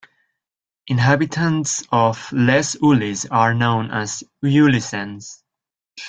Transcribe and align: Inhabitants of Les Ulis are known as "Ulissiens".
Inhabitants 0.87 1.83
of 1.91 2.31
Les 2.33 2.75
Ulis 2.77 3.27
are 3.29 3.53
known 3.53 3.91
as 3.91 4.23
"Ulissiens". 4.43 5.43